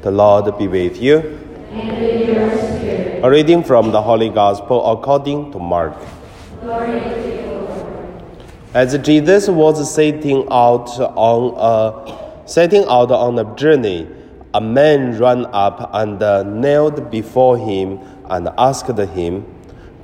[0.00, 1.40] The Lord be with you.
[1.72, 3.20] with.
[3.24, 5.96] A reading from the Holy Gospel according to Mark.
[6.60, 7.00] Glory
[8.74, 14.06] As Jesus was setting out on a setting out on a journey,
[14.54, 16.22] a man ran up and
[16.60, 19.44] knelt before him and asked him,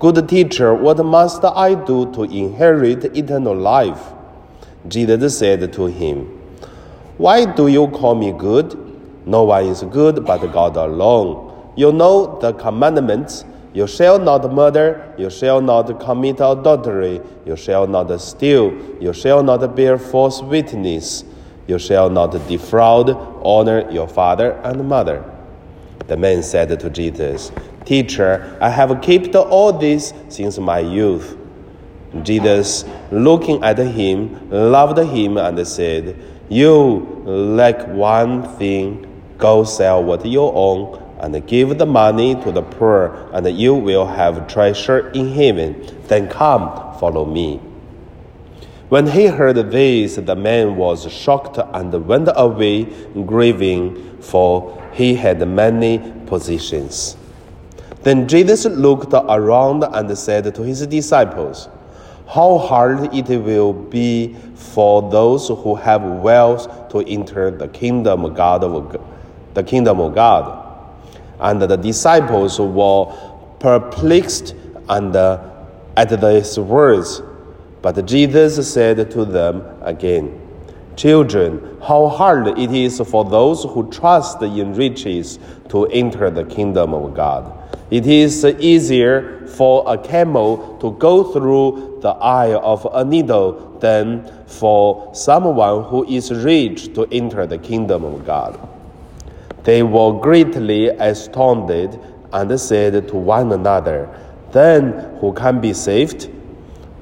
[0.00, 4.12] Good teacher, what must I do to inherit eternal life?
[4.88, 6.26] Jesus said to him,
[7.16, 8.93] Why do you call me good?
[9.26, 11.72] No one is good but God alone.
[11.76, 13.44] You know the commandments.
[13.72, 19.42] You shall not murder, you shall not commit adultery, you shall not steal, you shall
[19.42, 21.24] not bear false witness,
[21.66, 23.10] you shall not defraud,
[23.42, 25.24] honor your father and mother.
[26.06, 27.50] The man said to Jesus,
[27.84, 31.36] Teacher, I have kept all this since my youth.
[32.22, 36.16] Jesus, looking at him, loved him and said,
[36.48, 39.10] You lack one thing.
[39.38, 44.06] Go sell what you own and give the money to the poor, and you will
[44.06, 45.86] have treasure in heaven.
[46.06, 47.60] Then come, follow me.
[48.90, 52.84] When he heard this, the man was shocked and went away
[53.26, 57.16] grieving, for he had many possessions.
[58.02, 61.68] Then Jesus looked around and said to his disciples,
[62.28, 68.34] How hard it will be for those who have wealth to enter the kingdom of
[68.34, 68.62] God,
[69.54, 70.60] the kingdom of God.
[71.40, 73.06] And the disciples were
[73.58, 74.54] perplexed
[74.88, 75.50] and uh,
[75.96, 77.22] at these words.
[77.82, 80.40] But Jesus said to them again,
[80.96, 85.38] Children, how hard it is for those who trust in riches
[85.70, 87.52] to enter the kingdom of God.
[87.90, 94.30] It is easier for a camel to go through the eye of a needle than
[94.46, 98.73] for someone who is rich to enter the kingdom of God.
[99.64, 101.98] They were greatly astounded
[102.32, 104.08] and said to one another,
[104.52, 106.30] Then who can be saved?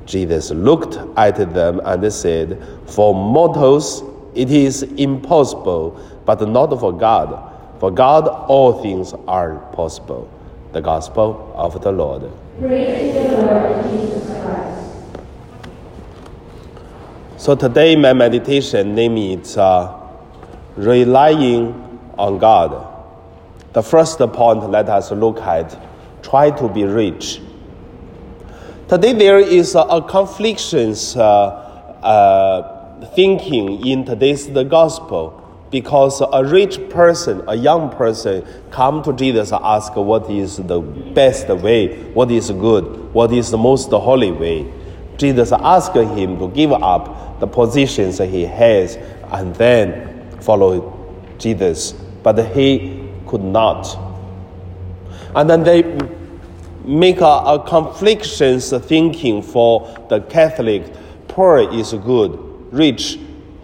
[0.07, 7.51] Jesus looked at them and said, For mortals it is impossible, but not for God.
[7.81, 10.31] For God all things are possible.
[10.73, 12.31] The Gospel of the Lord.
[12.61, 14.97] Praise the Lord Jesus Christ.
[17.37, 19.99] So today my meditation name is uh,
[20.77, 21.92] relying
[22.23, 22.87] on God.
[23.73, 25.77] The first point let us look at
[26.23, 27.41] try to be rich.
[28.89, 31.23] Today there is a, a conflictions uh,
[32.03, 35.39] uh, thinking in today's the gospel
[35.73, 40.81] because a rich person, a young person, come to Jesus and ask what is the
[40.81, 44.71] best way, what is good, what is the most holy way.
[45.17, 48.97] Jesus asked him to give up the positions he has
[49.33, 51.03] and then follow
[51.43, 53.99] Jesus, but he could not.
[55.35, 55.83] And then they
[56.85, 60.85] make a, a conflictions thinking for the Catholic,
[61.29, 62.39] poor is good,
[62.73, 63.19] rich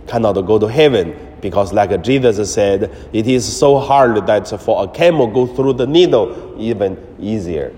[0.07, 4.89] cannot go to heaven because like Jesus said, it is so hard that for a
[4.89, 7.75] camel go through the needle even easier.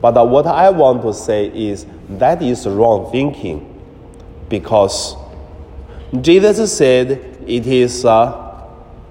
[0.00, 3.72] But what I want to say is that is wrong thinking
[4.48, 5.16] because
[6.20, 7.10] Jesus said
[7.46, 8.45] it is uh,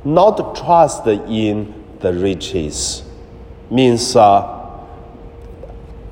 [0.05, 3.03] not trust in the riches.
[3.69, 4.55] Means uh,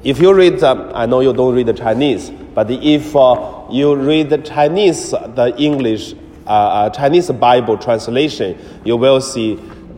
[0.03, 3.95] if you read, uh, I know you don't read the Chinese, but if uh, you
[3.95, 6.13] read the Chinese, the English,
[6.45, 9.55] uh, uh, Chinese Bible translation, you will see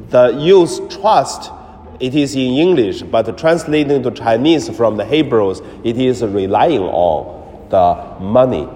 [0.09, 1.51] the use trust.
[1.99, 7.69] It is in English, but translating to Chinese from the Hebrews, it is relying on
[7.69, 8.67] the money.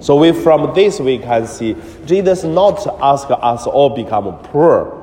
[0.00, 1.76] So we, from this we can see
[2.06, 4.94] Jesus not ask us all become poor.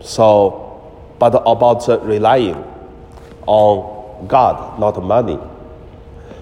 [0.00, 2.64] So, but about relying
[3.46, 5.38] on God, not money.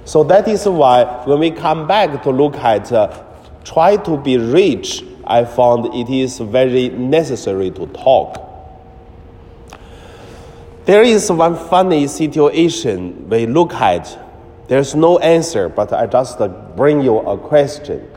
[0.04, 3.22] So that is why when we come back to look at uh,
[3.65, 8.41] try to be rich, I found it is very necessary to talk.
[10.84, 14.18] There is one funny situation we look at.
[14.66, 18.09] There's no answer, but I just uh, bring you a question.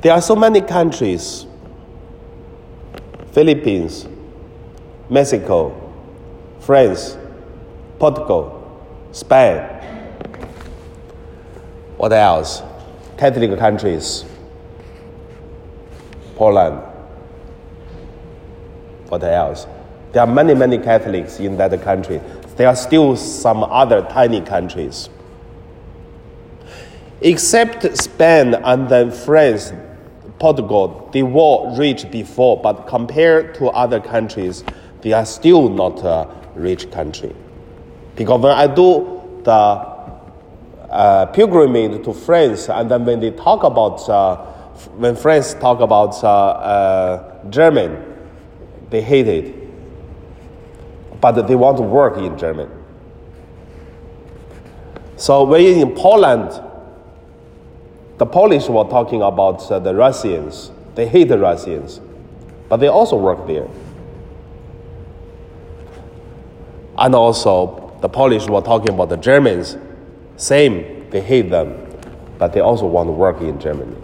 [0.00, 1.46] There are so many countries
[3.32, 4.08] Philippines,
[5.10, 5.74] Mexico,
[6.60, 7.18] France,
[7.98, 9.58] Portugal, Spain.
[11.98, 12.62] What else?
[13.18, 14.24] Catholic countries.
[16.36, 16.82] Poland.
[19.08, 19.66] What else?
[20.12, 22.20] There are many, many Catholics in that country.
[22.56, 25.08] There are still some other tiny countries.
[27.20, 29.72] Except Spain and then France,
[30.38, 34.64] Portugal, they were rich before, but compared to other countries,
[35.02, 37.34] they are still not a rich country.
[38.16, 44.08] Because when I do the uh, pilgrimage to France, and then when they talk about,
[44.08, 44.36] uh,
[44.96, 48.02] when France talk about uh, uh, German,
[48.90, 49.54] they hate it.
[51.20, 52.70] But they want to work in Germany.
[55.16, 56.62] So when in Poland,
[58.18, 60.70] the Polish were talking about uh, the Russians.
[60.94, 62.00] They hate the Russians,
[62.68, 63.68] but they also work there.
[66.98, 69.76] And also, the Polish were talking about the Germans.
[70.36, 71.86] Same, they hate them,
[72.38, 73.96] but they also want to work in Germany.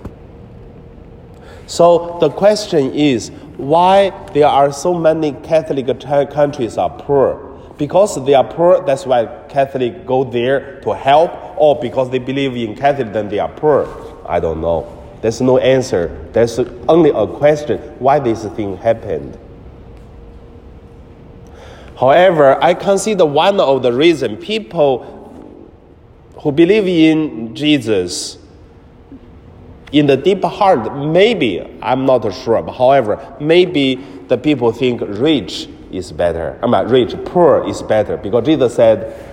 [1.66, 3.30] So the question is
[3.62, 7.48] why there are so many Catholic countries are poor?
[7.78, 12.56] Because they are poor, that's why Catholic go there to help, or because they believe
[12.56, 13.86] in Catholic, then they are poor.
[14.26, 14.98] I don't know.
[15.20, 16.08] There's no answer.
[16.32, 19.38] There's only a question why this thing happened.
[21.96, 25.70] However, I consider one of the reason people
[26.38, 28.38] who believe in Jesus
[29.92, 33.96] in the deep heart, maybe, I'm not sure, but however, maybe
[34.28, 36.58] the people think rich is better.
[36.62, 39.28] I mean, rich, poor is better because Jesus said,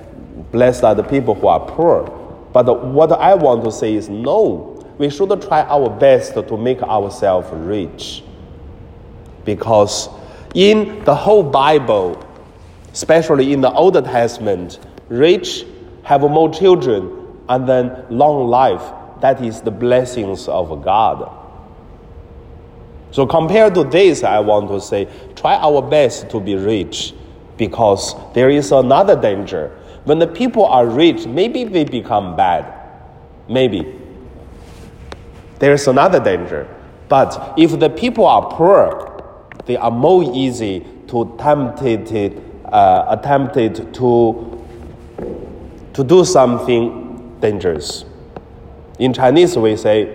[0.51, 2.03] Blessed are the people who are poor.
[2.51, 6.81] But what I want to say is no, we should try our best to make
[6.81, 8.23] ourselves rich.
[9.45, 10.09] Because
[10.55, 12.25] in the whole Bible,
[12.91, 15.65] especially in the Old Testament, rich
[16.03, 18.98] have more children and then long life.
[19.21, 21.35] That is the blessings of God.
[23.11, 27.13] So compared to this, I want to say, try our best to be rich
[27.57, 29.75] because there is another danger.
[30.05, 32.73] When the people are rich, maybe they become bad.
[33.49, 33.95] Maybe.
[35.57, 36.67] There's another danger.
[37.09, 44.65] But if the people are poor, they are more easy to tempted, uh, attempted to,
[45.93, 48.05] to do something dangerous.
[48.98, 50.08] In Chinese, we say,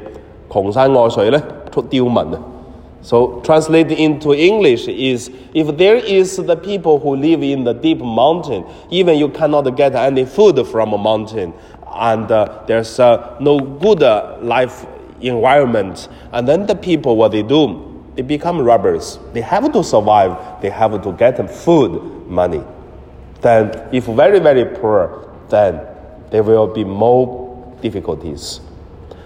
[0.50, 1.42] 穷山恶水咧，
[1.72, 2.38] 出刁民。
[3.02, 8.66] So translated into English is if there is the people who live in the deep mountain,
[8.90, 11.54] even you cannot get any food from a mountain,
[11.94, 14.86] and uh, there's uh, no good uh, life
[15.22, 19.18] environment, and then the people what they do, they become robbers.
[19.32, 20.62] They have to survive.
[20.62, 22.64] They have to get food, money.
[23.40, 25.80] Then, if very very poor, then
[26.32, 28.60] there will be more difficulties.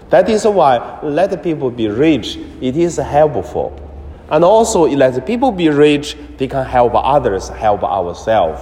[0.09, 2.37] That is why let people be rich.
[2.61, 3.75] It is helpful.
[4.31, 8.61] And also, let people be rich, they can help others, help ourselves.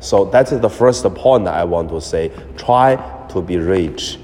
[0.00, 2.30] So that is the first point I want to say.
[2.56, 2.96] Try
[3.30, 4.18] to be rich.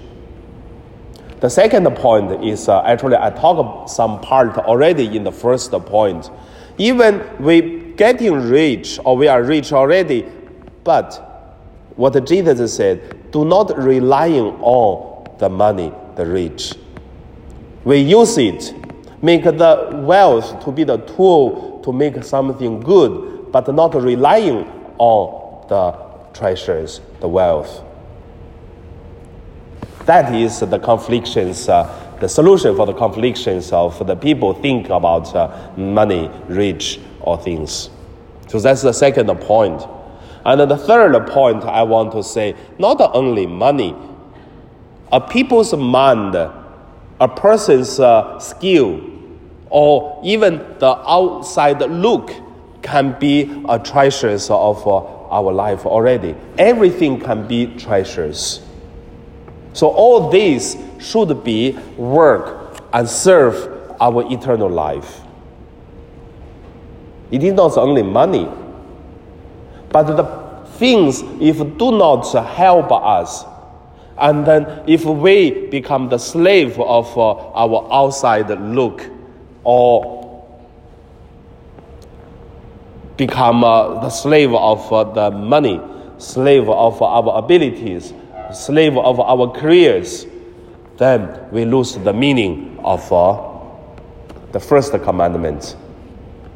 [1.41, 6.31] The second point is uh, actually I talked some part already in the first point.
[6.79, 10.27] Even we getting rich or we are rich already,
[10.85, 11.33] but
[11.97, 15.12] what Jesus said, do not relying on
[15.43, 16.75] the money the rich.
[17.85, 18.73] We use it,
[19.23, 24.65] make the wealth to be the tool to make something good, but not relying
[24.99, 27.83] on the treasures, the wealth.
[30.07, 35.35] That is the conflictions, uh, the solution for the conflictions of the people think about
[35.35, 37.91] uh, money, rich, or things.
[38.47, 39.83] So that's the second point.
[40.45, 43.95] And the third point I want to say, not only money,
[45.13, 49.01] a people's mind, a person's uh, skill,
[49.69, 52.33] or even the outside look
[52.83, 54.97] can be a treasures of uh,
[55.29, 56.35] our life already.
[56.59, 58.61] Everything can be treasures.
[59.75, 65.21] So all these should be work and serve our eternal life.
[67.31, 68.49] It is not only money,
[69.91, 70.25] but the
[70.79, 73.45] things if do not help us
[74.23, 79.05] and then if we become the slave of uh, our outside look
[79.65, 80.47] or
[83.17, 85.81] become uh, the slave of uh, the money,
[86.19, 88.15] slave of our abilities,
[88.55, 90.27] slave of our careers,
[90.99, 93.43] then we lose the meaning of uh,
[94.53, 95.75] the first commandment.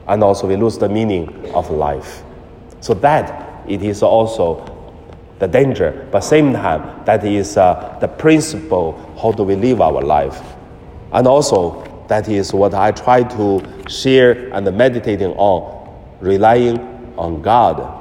[0.07, 2.23] And also we lose the meaning of life.
[2.79, 4.76] So that it is also
[5.39, 10.01] the danger, but same time, that is uh, the principle how do we live our
[10.03, 10.41] life.
[11.13, 16.79] And also, that is what I try to share and meditating on, relying
[17.19, 17.93] on God,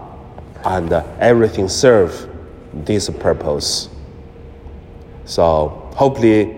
[0.66, 2.30] and uh, everything serve
[2.74, 3.90] this purpose.
[5.26, 6.58] So hopefully,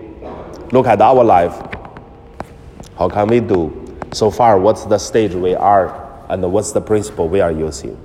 [0.72, 1.56] look at our life.
[2.96, 3.96] How can we do?
[4.12, 7.98] So far, what's the stage we are and what's the principle we are using?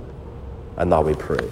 [0.76, 1.48] And now we pray.